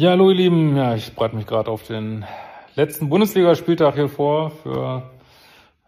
[0.00, 0.76] Ja, hallo ihr Lieben.
[0.78, 2.24] Ja, ich bereite mich gerade auf den
[2.74, 5.10] letzten Bundesligaspieltag hier vor für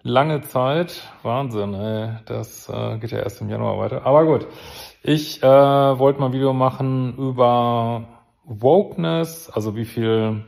[0.03, 1.11] lange Zeit.
[1.23, 2.11] Wahnsinn, ey.
[2.27, 4.05] Das äh, geht ja erst im Januar weiter.
[4.05, 4.47] Aber gut.
[5.03, 8.07] Ich äh, wollte mal ein Video machen über
[8.45, 10.45] Wokeness, also wie viel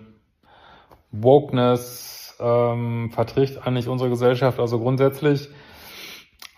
[1.11, 4.61] Wokeness ähm, verträgt eigentlich unsere Gesellschaft.
[4.61, 5.49] Also grundsätzlich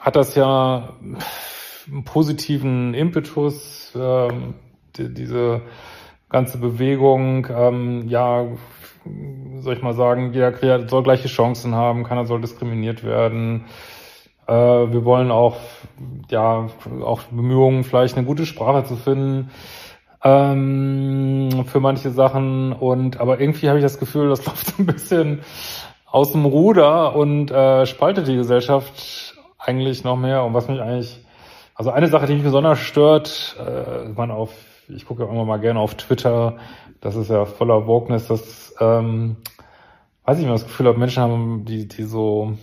[0.00, 0.96] hat das ja
[1.86, 4.54] einen positiven Impetus, ähm,
[4.96, 5.62] die, diese
[6.28, 8.46] ganze Bewegung, ähm, ja,
[9.58, 13.66] soll ich mal sagen, jeder soll gleiche Chancen haben, keiner soll diskriminiert werden.
[14.46, 15.56] Äh, wir wollen auch,
[16.30, 16.68] ja,
[17.02, 19.50] auch Bemühungen, vielleicht eine gute Sprache zu finden
[20.24, 22.72] ähm, für manche Sachen.
[22.72, 25.40] Und aber irgendwie habe ich das Gefühl, das läuft ein bisschen
[26.06, 30.44] aus dem Ruder und äh, spaltet die Gesellschaft eigentlich noch mehr.
[30.44, 31.18] Und was mich eigentlich,
[31.74, 34.50] also eine Sache, die mich besonders stört, äh, man auf
[34.88, 36.56] ich gucke ja immer mal gerne auf Twitter,
[37.00, 39.36] das ist ja voller Wokeness, dass, ähm,
[40.24, 42.54] weiß ich nicht, das Gefühl habe, Menschen haben, die, die so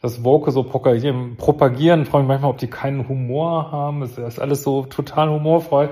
[0.00, 4.02] das Woke so propagieren, propagieren, frage mich manchmal, ob die keinen Humor haben.
[4.02, 5.90] Es ist alles so total humorfrei.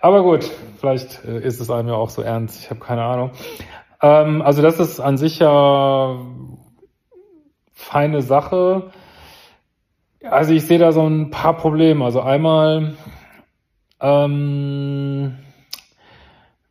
[0.00, 2.60] Aber gut, vielleicht äh, ist es einem ja auch so ernst.
[2.60, 3.30] Ich habe keine Ahnung.
[4.00, 6.18] Ähm, also das ist an sich ja
[7.72, 8.90] feine Sache.
[10.22, 12.04] Also ich sehe da so ein paar Probleme.
[12.04, 12.94] Also einmal
[14.00, 15.38] ähm,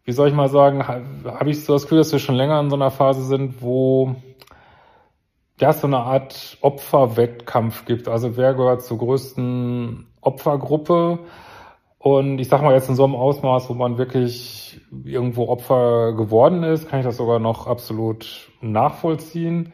[0.06, 2.69] wie soll ich mal sagen, habe ich so das Gefühl, dass wir schon länger in
[2.69, 4.16] so einer Phase sind, wo
[5.59, 8.08] ja so eine Art Opferwettkampf gibt.
[8.08, 11.19] Also wer gehört zur größten Opfergruppe?
[12.00, 16.64] Und ich sag mal jetzt in so einem Ausmaß, wo man wirklich irgendwo Opfer geworden
[16.64, 19.73] ist, kann ich das sogar noch absolut nachvollziehen.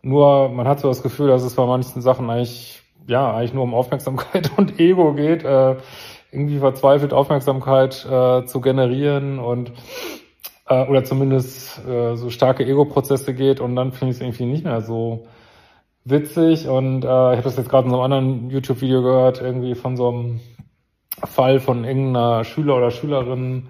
[0.00, 3.64] Nur man hat so das Gefühl, dass es bei manchen Sachen eigentlich ja eigentlich nur
[3.64, 5.44] um Aufmerksamkeit und Ego geht.
[5.44, 5.76] Äh,
[6.32, 9.72] irgendwie verzweifelt Aufmerksamkeit äh, zu generieren und
[10.66, 14.64] äh, oder zumindest äh, so starke Ego-Prozesse geht und dann finde ich es irgendwie nicht
[14.64, 15.26] mehr so
[16.04, 19.74] witzig und äh, ich habe das jetzt gerade in so einem anderen YouTube-Video gehört, irgendwie
[19.74, 20.40] von so einem
[21.24, 23.68] Fall von irgendeiner Schüler oder Schülerin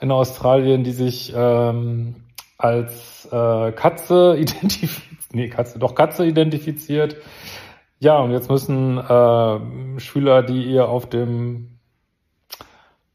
[0.00, 2.16] in Australien, die sich ähm,
[2.58, 7.16] als äh, Katze identifiziert, nee, Katze, doch Katze identifiziert.
[8.00, 11.73] Ja, und jetzt müssen äh, Schüler, die ihr auf dem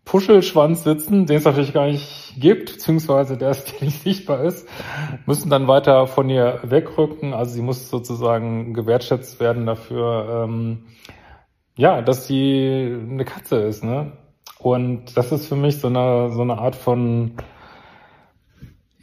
[0.10, 4.68] Puschelschwanz sitzen, den es natürlich gar nicht gibt, beziehungsweise der, ist, der nicht sichtbar ist,
[5.28, 7.36] müssen dann weiter von ihr wegrücken.
[7.36, 10.88] Also sie muss sozusagen gewertschätzt werden dafür, ähm,
[11.76, 14.14] ja, dass sie eine Katze ist, ne?
[14.58, 17.34] Und das ist für mich so eine, so eine Art von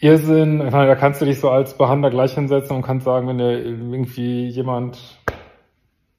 [0.00, 0.60] Irrsinn.
[0.66, 3.38] Ich meine, da kannst du dich so als Behandler gleich hinsetzen und kannst sagen, wenn
[3.38, 4.98] dir irgendwie jemand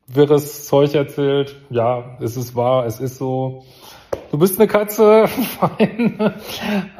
[0.07, 3.65] wirres Zeug erzählt, ja, es ist wahr, es ist so
[4.37, 6.35] du bist eine Katze, fein.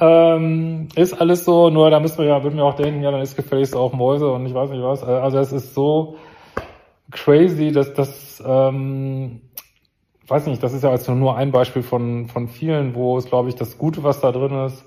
[0.01, 3.21] ähm, ist alles so, nur da müssen wir ja, würden wir auch denken, ja, dann
[3.21, 5.03] ist gefälligst auch Mäuse und ich weiß nicht was.
[5.03, 6.17] Also es ist so
[7.11, 9.41] crazy, dass das, ähm,
[10.27, 13.49] weiß nicht, das ist ja also nur ein Beispiel von, von vielen, wo es, glaube
[13.49, 14.83] ich, das Gute, was da drin ist,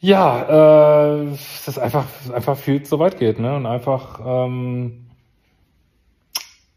[0.00, 1.26] ja, äh,
[1.64, 3.54] das einfach, einfach viel zu weit geht, ne?
[3.54, 5.05] Und einfach ähm,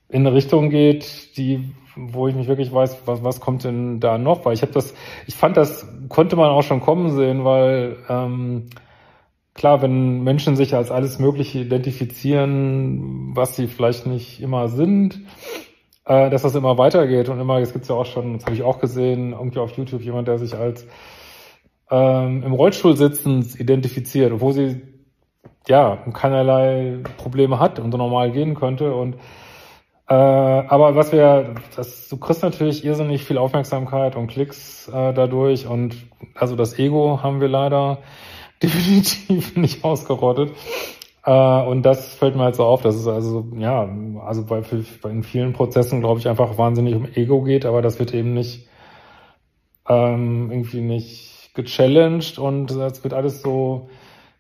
[0.10, 4.18] in eine Richtung geht, die wo ich mich wirklich weiß, was, was kommt denn da
[4.18, 4.46] noch?
[4.46, 4.94] Weil ich habe das,
[5.28, 8.70] ich fand, das konnte man auch schon kommen sehen, weil ähm,
[9.54, 15.22] klar, wenn Menschen sich als alles Mögliche identifizieren, was sie vielleicht nicht immer sind,
[16.06, 18.64] äh, dass das immer weitergeht und immer, jetzt gibt's ja auch schon, das habe ich
[18.64, 20.88] auch gesehen, irgendwie auf YouTube jemand, der sich als
[21.92, 24.82] ähm, im Rollstuhl sitzend identifiziert, obwohl sie
[25.68, 29.18] ja keinerlei Probleme hat und so normal gehen könnte und
[30.10, 35.68] äh, aber was wir, das, du kriegst natürlich irrsinnig viel Aufmerksamkeit und Klicks äh, dadurch
[35.68, 35.96] und
[36.34, 38.00] also das Ego haben wir leider
[38.64, 40.52] definitiv nicht ausgerottet.
[41.26, 43.88] Äh, und das fällt mir halt so auf, dass es also, ja,
[44.26, 44.64] also bei,
[45.04, 48.34] bei in vielen Prozessen, glaube ich, einfach wahnsinnig um Ego geht, aber das wird eben
[48.34, 48.68] nicht
[49.88, 53.90] ähm, irgendwie nicht gechallenged und es wird alles so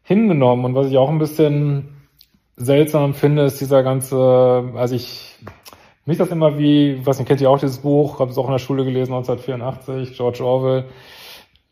[0.01, 0.65] hingenommen.
[0.65, 1.99] Und was ich auch ein bisschen
[2.55, 5.37] seltsam finde, ist dieser ganze, also ich
[6.09, 8.51] mich das immer wie, was nicht, kennt ihr auch dieses Buch, habe es auch in
[8.51, 10.85] der Schule gelesen, 1984, George Orwell.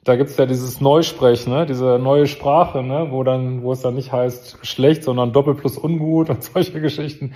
[0.03, 3.95] Da gibt's ja dieses Neusprech, ne, diese neue Sprache, ne, wo dann, wo es dann
[3.95, 7.33] nicht heißt schlecht, sondern doppel plus ungut und solche Geschichten.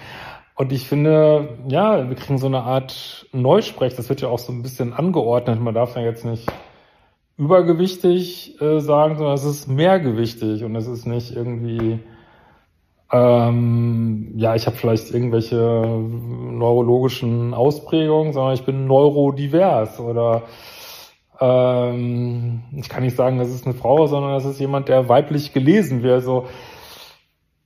[0.55, 4.53] Und ich finde, ja, wir kriegen so eine Art Neusprech, das wird ja auch so
[4.53, 5.59] ein bisschen angeordnet.
[5.59, 6.47] Man darf ja jetzt nicht
[7.37, 11.99] übergewichtig äh, sagen, sondern es ist mehrgewichtig und es ist nicht irgendwie
[13.11, 20.43] ähm, ja, ich habe vielleicht irgendwelche neurologischen Ausprägungen, sondern ich bin neurodivers oder
[21.41, 25.51] ähm, ich kann nicht sagen, das ist eine Frau, sondern das ist jemand, der weiblich
[25.51, 26.23] gelesen wird.
[26.23, 26.45] So,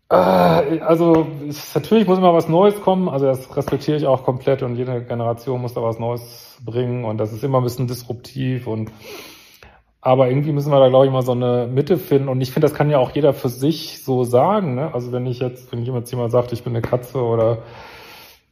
[0.09, 3.09] äh, also es, natürlich muss immer was Neues kommen.
[3.09, 7.18] Also das respektiere ich auch komplett und jede Generation muss da was Neues bringen und
[7.18, 8.91] das ist immer ein bisschen disruptiv und
[10.05, 12.29] aber irgendwie müssen wir da, glaube ich, mal so eine Mitte finden.
[12.29, 14.75] Und ich finde, das kann ja auch jeder für sich so sagen.
[14.75, 14.93] Ne?
[14.93, 17.63] Also wenn ich jetzt, wenn jemand jemand sagt, ich bin eine Katze oder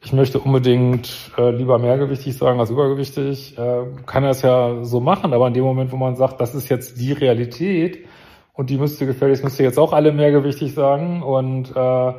[0.04, 5.00] ich möchte unbedingt äh, lieber mehrgewichtig sagen als übergewichtig, äh, kann er es ja so
[5.00, 5.32] machen.
[5.32, 8.04] Aber in dem Moment, wo man sagt, das ist jetzt die Realität
[8.54, 12.14] und die müsste gefälligst, müsste jetzt auch alle mehrgewichtig sagen und äh,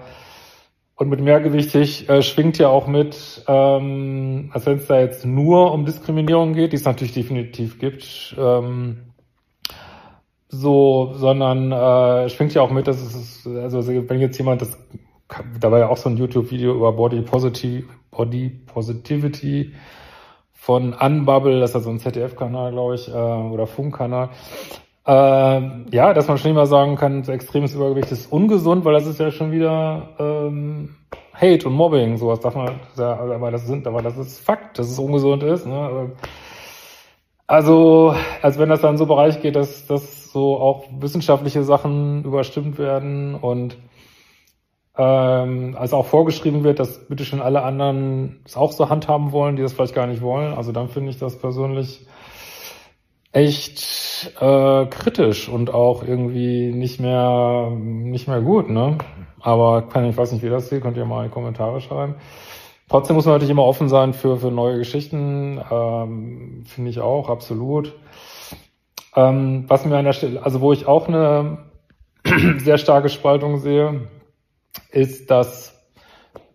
[0.94, 5.72] und mit mehrgewichtig äh, schwingt ja auch mit, ähm, als wenn es da jetzt nur
[5.72, 8.98] um Diskriminierung geht, die es natürlich definitiv gibt, ähm,
[10.54, 14.78] so, sondern äh, schwingt ja auch mit, dass es, also wenn jetzt jemand das,
[15.60, 19.72] da war ja auch so ein YouTube-Video über Body Positive, Body Positivity
[20.52, 24.30] von Unbubble, das ist ja so ein ZDF-Kanal, glaube ich, äh, oder Funkkanal.
[25.06, 25.60] Äh,
[25.90, 29.20] ja, dass man schon immer sagen kann, so extremes Übergewicht ist ungesund, weil das ist
[29.20, 30.96] ja schon wieder ähm,
[31.34, 34.98] Hate und Mobbing, sowas darf man, aber das sind, aber das ist Fakt, dass es
[34.98, 35.66] ungesund ist.
[35.66, 36.12] Ne?
[37.46, 42.76] Also, als wenn das dann so Bereich geht, dass, dass so auch wissenschaftliche Sachen überstimmt
[42.76, 43.78] werden und
[44.98, 49.54] ähm, als auch vorgeschrieben wird, dass bitte schon alle anderen es auch so handhaben wollen,
[49.54, 50.52] die das vielleicht gar nicht wollen.
[50.52, 52.06] Also dann finde ich das persönlich
[53.30, 58.98] echt äh, kritisch und auch irgendwie nicht mehr nicht mehr gut, ne?
[59.40, 62.16] Aber kann ich weiß nicht, wie das sieht, könnt ihr mal in die Kommentare schreiben.
[62.88, 67.28] Trotzdem muss man natürlich immer offen sein für, für neue Geschichten, ähm, finde ich auch,
[67.28, 67.94] absolut.
[69.16, 71.58] Ähm, was mir an der Stelle, also wo ich auch eine
[72.58, 74.08] sehr starke Spaltung sehe,
[74.90, 75.74] ist, dass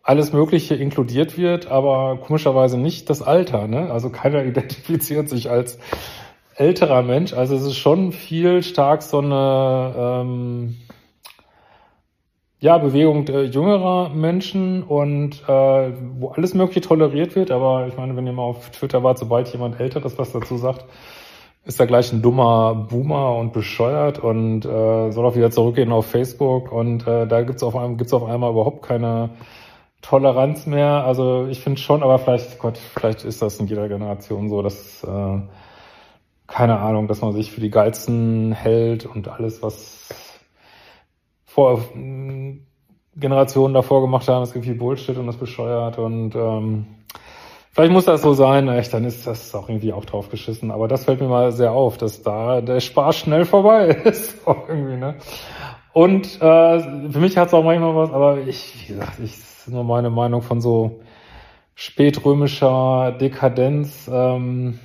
[0.04, 3.68] alles Mögliche inkludiert wird, aber komischerweise nicht das Alter.
[3.68, 3.92] Ne?
[3.92, 5.80] Also keiner identifiziert sich als
[6.56, 7.34] älterer Mensch.
[7.34, 10.78] Also es ist schon viel stark so eine ähm,
[12.60, 17.52] ja, Bewegung äh, jüngerer Menschen und äh, wo alles Mögliche toleriert wird.
[17.52, 20.86] Aber ich meine, wenn ihr mal auf Twitter wart, sobald jemand Älteres was dazu sagt,
[21.66, 26.08] ist er gleich ein dummer Boomer und bescheuert und äh, soll auch wieder zurückgehen auf
[26.08, 26.72] Facebook.
[26.72, 29.32] Und äh, da gibt's auf, einmal, gibt's auf einmal überhaupt keine
[30.02, 31.04] Toleranz mehr.
[31.06, 35.04] Also ich finde schon, aber vielleicht, Gott, vielleicht ist das in jeder Generation so, dass
[35.04, 35.40] äh,
[36.48, 40.10] keine Ahnung, dass man sich für die Geilsten hält und alles, was
[41.46, 42.58] vor äh,
[43.16, 46.86] Generationen davor gemacht haben, ist irgendwie Bullshit und ist bescheuert und ähm,
[47.80, 50.70] vielleicht muss das so sein, echt, dann ist das auch irgendwie auch drauf geschissen.
[50.70, 54.36] Aber das fällt mir mal sehr auf, dass da der Spaß schnell vorbei ist.
[54.68, 55.16] irgendwie, ne?
[55.94, 59.70] Und äh, für mich hat es auch manchmal was, aber ich, wie gesagt, ich ist
[59.70, 61.00] nur meine Meinung von so
[61.74, 64.80] spätrömischer Dekadenz, ähm,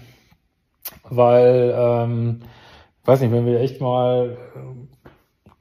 [1.02, 2.40] weil, ähm,
[3.04, 4.36] weiß nicht, wenn wir echt mal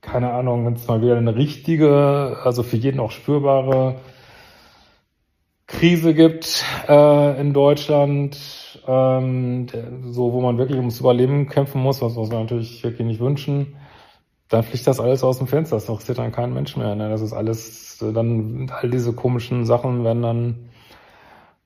[0.01, 3.95] keine Ahnung, wenn es mal wieder eine richtige, also für jeden auch spürbare
[5.83, 8.39] Krise gibt äh, in Deutschland,
[8.87, 9.67] ähm,
[10.05, 13.75] so wo man wirklich ums Überleben kämpfen muss, was, was wir natürlich wirklich nicht wünschen,
[14.47, 15.75] dann fliegt das alles aus dem Fenster.
[15.75, 16.95] Das interessiert dann keinen Mensch mehr.
[16.95, 17.09] Ne?
[17.09, 20.69] Das ist alles, dann all diese komischen Sachen werden dann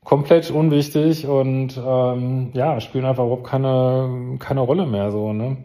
[0.04, 5.58] komplett unwichtig und ähm, ja, spielen einfach überhaupt keine, keine Rolle mehr so, ne?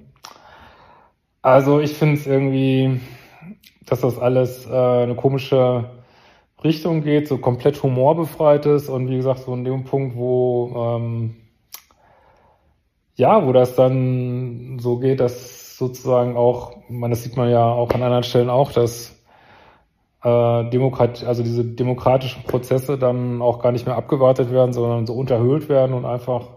[1.41, 3.01] Also ich finde es irgendwie,
[3.87, 6.02] dass das alles äh, eine komische
[6.65, 11.37] Richtung geht, so komplett humorbefreit ist und wie gesagt, so in dem Punkt, wo ähm,
[13.17, 17.91] ja, wo das dann so geht, dass sozusagen auch, man, das sieht man ja auch
[17.91, 19.23] an anderen Stellen auch, dass
[20.23, 25.15] äh, Demokrat, also diese demokratischen Prozesse dann auch gar nicht mehr abgewartet werden, sondern so
[25.15, 26.49] unterhöhlt werden und einfach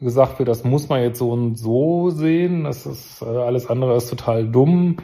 [0.00, 3.96] gesagt wird, das muss man jetzt so und so sehen, das ist, äh, alles andere
[3.96, 4.96] ist total dumm.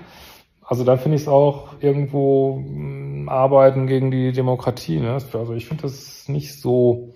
[0.63, 5.01] Also da finde ich es auch irgendwo mh, hm, Arbeiten gegen die Demokratie.
[5.01, 5.13] Ne?
[5.13, 7.15] Also ich finde das nicht so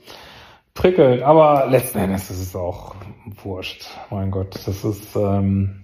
[0.75, 2.95] prickelnd, aber letzten Endes ist es auch
[3.43, 3.87] wurscht.
[4.11, 5.83] Mein Gott, das ist ähm,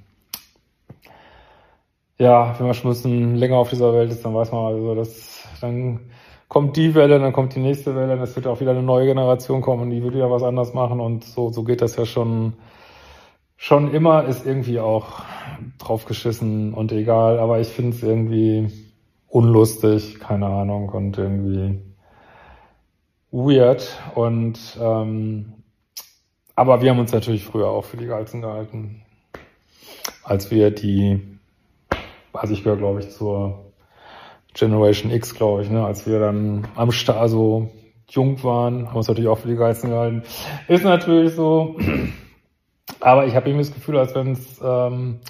[2.19, 4.95] ja, wenn man schon ein bisschen länger auf dieser Welt ist, dann weiß man also,
[4.95, 6.01] dass dann
[6.49, 9.61] kommt die Welle, dann kommt die nächste Welle, dann wird auch wieder eine neue Generation
[9.61, 12.55] kommen und die wird wieder was anders machen und so, so geht das ja schon,
[13.57, 15.23] schon immer, ist irgendwie auch
[15.79, 18.73] draufgeschissen und egal, aber ich finde es irgendwie
[19.29, 21.81] unlustig, keine Ahnung, und irgendwie
[23.31, 25.53] weird und ähm,
[26.55, 29.03] aber wir haben uns natürlich früher auch für die Geilsten gehalten,
[30.25, 31.39] als wir die,
[32.33, 33.73] also ich gehöre glaube ich zur
[34.55, 37.71] Generation X, glaube ich, ne, als wir dann am Start, also
[38.11, 40.23] jung waren, haben uns natürlich auch für die Geilsten gehalten.
[40.67, 41.77] Ist natürlich so.
[43.01, 45.21] Aber ich habe irgendwie das Gefühl, als wenn es ähm,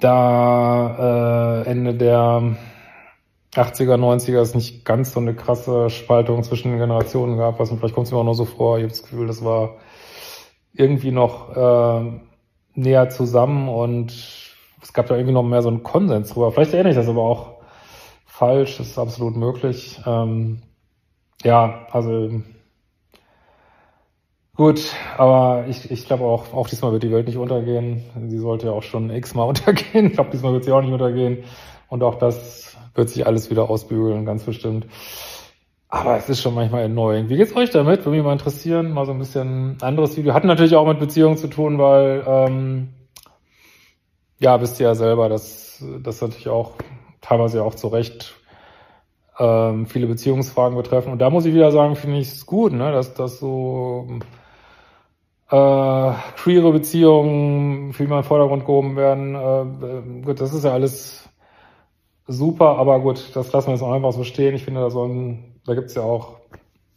[0.00, 2.56] da äh, Ende der
[3.54, 7.58] 80er, 90er es nicht ganz so eine krasse Spaltung zwischen den Generationen gab.
[7.58, 8.78] Was, vielleicht kommt es mir auch noch so vor.
[8.78, 9.76] Ich habe das Gefühl, das war
[10.72, 12.20] irgendwie noch äh,
[12.74, 14.10] näher zusammen und
[14.82, 16.52] es gab da irgendwie noch mehr so einen Konsens drüber.
[16.52, 17.54] Vielleicht erinnere ich das aber auch
[18.26, 20.00] falsch, das ist absolut möglich.
[20.04, 20.62] Ähm,
[21.44, 22.42] ja, also
[24.56, 28.02] gut, aber ich, ich glaube auch, auch diesmal wird die Welt nicht untergehen.
[28.28, 30.06] Sie sollte ja auch schon x-mal untergehen.
[30.06, 31.44] Ich glaube, diesmal wird sie auch nicht untergehen.
[31.88, 34.86] Und auch das wird sich alles wieder ausbügeln, ganz bestimmt.
[35.88, 37.28] Aber es ist schon manchmal annoying.
[37.28, 38.00] Wie geht's euch damit?
[38.00, 38.92] Würde mich mal interessieren.
[38.92, 40.34] Mal so ein bisschen anderes Video.
[40.34, 42.88] Hat natürlich auch mit Beziehungen zu tun, weil, ähm,
[44.40, 46.72] ja, wisst ihr ja selber, dass das natürlich auch
[47.20, 48.34] teilweise auch zu Recht
[49.38, 51.12] ähm, viele Beziehungsfragen betreffen.
[51.12, 54.08] Und da muss ich wieder sagen, finde ich es gut, ne, dass, dass so
[55.54, 59.34] äh, queere Beziehungen viel mehr im Vordergrund gehoben werden.
[59.34, 61.28] Äh, gut, das ist ja alles
[62.26, 64.54] super, aber gut, das lassen wir jetzt auch einfach so stehen.
[64.54, 66.38] Ich finde, da sollen, da gibt's ja auch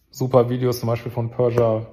[0.10, 1.86] super Videos, zum Beispiel von Persia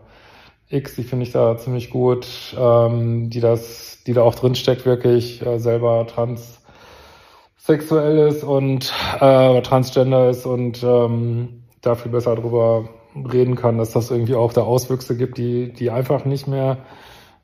[0.69, 2.27] X, die finde ich da ziemlich gut,
[2.59, 8.91] ähm, die das, die da auch drin steckt, wirklich äh, selber transsexuell ist und
[9.21, 14.53] äh, transgender ist und ähm, da viel besser drüber reden kann, dass das irgendwie auch
[14.53, 16.79] da Auswüchse gibt, die, die einfach nicht mehr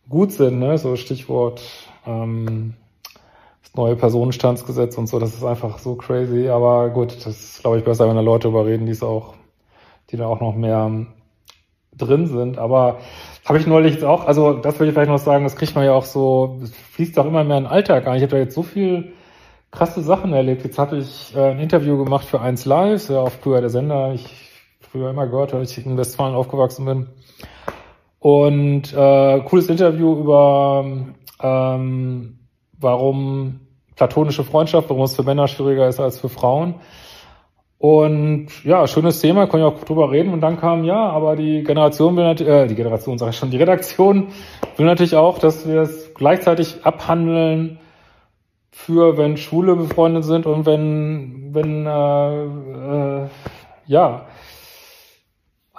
[0.08, 0.78] gut sind, ne?
[0.78, 1.62] So Stichwort
[2.06, 2.74] ähm,
[3.62, 6.48] das neue Personenstandsgesetz und so, das ist einfach so crazy.
[6.48, 9.34] Aber gut, das ist, glaube ich, besser, wenn da Leute überreden, die es auch,
[10.10, 11.06] die da auch noch mehr
[11.96, 12.58] drin sind.
[12.58, 12.98] Aber
[13.44, 15.84] habe ich neulich jetzt auch, also das würde ich vielleicht noch sagen, das kriegt man
[15.84, 18.16] ja auch so, das fließt auch immer mehr in den Alltag ein.
[18.16, 19.12] Ich habe da jetzt so viel
[19.70, 20.64] krasse Sachen erlebt.
[20.64, 24.12] Jetzt habe ich äh, ein Interview gemacht für 1 Live, ja auch früher der Sender,
[24.14, 24.49] ich
[24.90, 27.06] früher immer gehört, weil ich in Westfalen aufgewachsen bin.
[28.18, 30.84] Und äh, cooles Interview über
[31.42, 32.38] ähm,
[32.78, 33.60] warum
[33.96, 36.74] platonische Freundschaft, warum es für Männer schwieriger ist als für Frauen.
[37.78, 40.34] Und ja, schönes Thema, kann ich auch drüber reden.
[40.34, 43.50] Und dann kam, ja, aber die Generation will natürlich, äh, die Generation sage ich schon,
[43.50, 44.28] die Redaktion
[44.76, 47.78] will natürlich auch, dass wir es gleichzeitig abhandeln
[48.70, 53.28] für, wenn Schwule befreundet sind und wenn, wenn, äh, äh,
[53.86, 54.26] ja,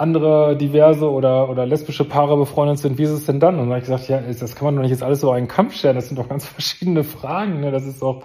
[0.02, 3.56] andere diverse oder, oder lesbische Paare befreundet sind, wie ist es denn dann?
[3.56, 5.48] Und dann habe ich gesagt, ja, das kann man doch nicht jetzt alles so einen
[5.48, 7.60] Kampf stellen, das sind doch ganz verschiedene Fragen.
[7.60, 7.72] Ne?
[7.72, 8.24] Das ist doch,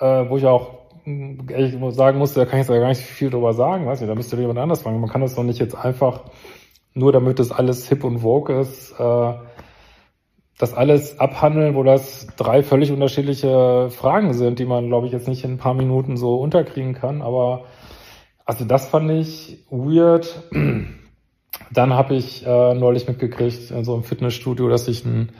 [0.00, 3.28] äh, wo ich auch hm, ehrlich sagen musste, da kann ich jetzt gar nicht viel
[3.28, 5.00] drüber sagen, weiß nicht, da müsste jemand anders fragen.
[5.00, 6.22] Man kann das doch nicht jetzt einfach,
[6.94, 9.32] nur damit das alles hip und vogue ist, äh,
[10.58, 15.26] das alles abhandeln, wo das drei völlig unterschiedliche Fragen sind, die man, glaube ich, jetzt
[15.26, 17.64] nicht in ein paar Minuten so unterkriegen kann, aber
[18.44, 20.42] also das fand ich weird.
[21.70, 25.30] Dann habe ich äh, neulich mitgekriegt, in so einem Fitnessstudio, dass sich ein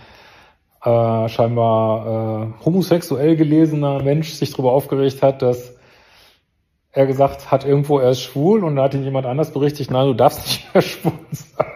[0.84, 5.76] äh, scheinbar äh, homosexuell gelesener Mensch sich darüber aufgeregt hat, dass
[6.92, 10.06] er gesagt hat, irgendwo er ist schwul und da hat ihn jemand anders berichtigt, nein,
[10.06, 11.66] du darfst nicht mehr schwul sein.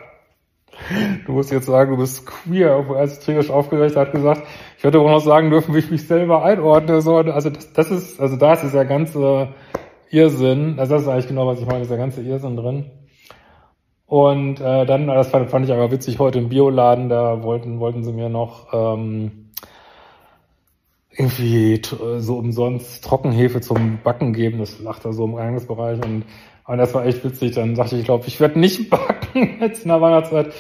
[1.26, 4.42] Du musst jetzt sagen, du bist queer, obwohl er sich tierisch aufgeregt hat, gesagt,
[4.78, 7.02] ich hätte auch noch sagen dürfen, wie ich mich selber einordne.
[7.02, 9.48] So, also das, das ist, also da ist dieser ganze
[10.10, 12.90] Irrsinn, also das ist eigentlich genau, was ich meine, der ganze Irrsinn drin.
[14.06, 18.04] Und äh, dann, das fand, fand ich aber witzig, heute im Bioladen, da wollten, wollten
[18.04, 19.50] sie mir noch ähm,
[21.10, 21.82] irgendwie
[22.18, 24.58] so umsonst Trockenhefe zum Backen geben.
[24.60, 26.24] Das lag da so im Eingangsbereich und
[26.68, 27.54] und das war echt witzig.
[27.54, 30.52] Dann sagte ich, ich glaube, ich werde nicht backen jetzt in der Weihnachtszeit.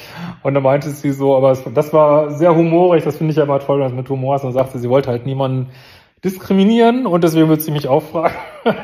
[0.42, 3.42] Und dann meinte sie so, aber es, das war sehr humorig, das finde ich ja
[3.44, 4.42] immer toll, wenn das mit Humor ist.
[4.42, 5.68] Und dann sagte sie, wollte halt niemanden
[6.24, 8.34] diskriminieren und deswegen wird sie mich auch fragen.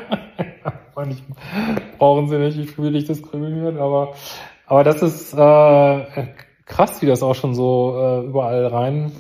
[1.98, 4.14] brauchen sie nicht, ich will nicht diskriminieren, aber,
[4.66, 6.26] aber das ist äh,
[6.66, 9.12] krass, wie das auch schon so äh, überall rein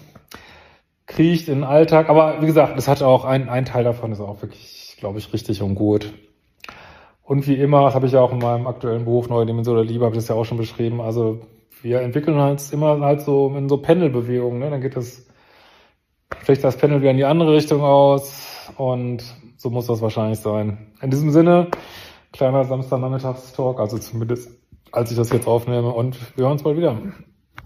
[1.06, 2.08] kriecht in den Alltag.
[2.08, 5.32] Aber wie gesagt, das hat auch ein, ein Teil davon ist auch wirklich, glaube ich,
[5.32, 6.12] richtig und gut.
[7.22, 9.84] Und wie immer, das habe ich ja auch in meinem aktuellen Buch Neue Dimension der
[9.84, 11.00] Liebe, habe ich das ja auch schon beschrieben.
[11.00, 11.40] Also
[11.80, 14.58] wir entwickeln uns immer halt so in so Pendelbewegungen.
[14.58, 14.70] Ne?
[14.70, 15.26] Dann geht das,
[16.42, 19.22] schlägt das Pendel wieder in die andere Richtung aus und
[19.56, 20.92] so muss das wahrscheinlich sein.
[21.00, 21.68] In diesem Sinne,
[22.32, 24.50] kleiner Samstagnachmittagstalk, also zumindest
[24.92, 26.96] als ich das jetzt aufnehme und wir hören uns bald wieder.